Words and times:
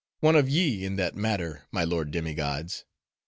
One 0.21 0.35
of 0.35 0.49
ye, 0.49 0.83
in 0.83 0.95
that 0.95 1.15
matter, 1.15 1.67
my 1.71 1.83
lord 1.83 2.09
demi 2.09 2.33
gods. 2.33 2.85